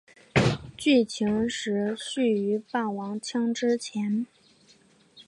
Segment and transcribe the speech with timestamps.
[0.75, 4.25] 剧情时序于霸王枪之前。